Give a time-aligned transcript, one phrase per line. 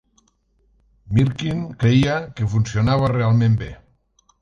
[1.17, 3.73] Mirkin creia que "funcionava realment bé".